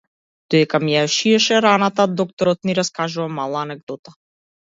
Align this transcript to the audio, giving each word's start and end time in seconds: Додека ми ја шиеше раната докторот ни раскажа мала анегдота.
Додека 0.53 0.79
ми 0.83 0.93
ја 0.95 1.03
шиеше 1.15 1.59
раната 1.65 2.07
докторот 2.23 2.63
ни 2.71 2.77
раскажа 2.81 3.27
мала 3.37 3.61
анегдота. 3.69 4.17